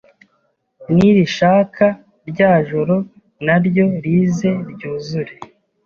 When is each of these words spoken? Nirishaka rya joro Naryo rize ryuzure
Nirishaka 0.95 1.85
rya 2.29 2.51
joro 2.69 2.95
Naryo 3.45 3.85
rize 4.03 4.49
ryuzure 4.71 5.33